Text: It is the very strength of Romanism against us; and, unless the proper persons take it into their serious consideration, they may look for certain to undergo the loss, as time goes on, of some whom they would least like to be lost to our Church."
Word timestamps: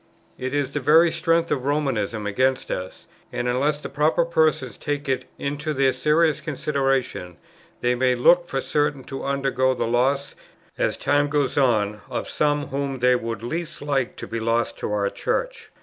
It 0.39 0.55
is 0.55 0.73
the 0.73 0.79
very 0.79 1.11
strength 1.11 1.51
of 1.51 1.63
Romanism 1.63 2.25
against 2.25 2.71
us; 2.71 3.05
and, 3.31 3.47
unless 3.47 3.77
the 3.77 3.87
proper 3.87 4.25
persons 4.25 4.79
take 4.79 5.07
it 5.07 5.25
into 5.37 5.75
their 5.75 5.93
serious 5.93 6.41
consideration, 6.41 7.37
they 7.81 7.93
may 7.93 8.15
look 8.15 8.47
for 8.47 8.61
certain 8.61 9.03
to 9.03 9.23
undergo 9.23 9.75
the 9.75 9.85
loss, 9.85 10.33
as 10.75 10.97
time 10.97 11.29
goes 11.29 11.55
on, 11.55 12.01
of 12.09 12.27
some 12.27 12.69
whom 12.69 12.97
they 12.97 13.15
would 13.15 13.43
least 13.43 13.79
like 13.79 14.15
to 14.15 14.25
be 14.25 14.39
lost 14.39 14.75
to 14.79 14.91
our 14.91 15.11
Church." 15.11 15.69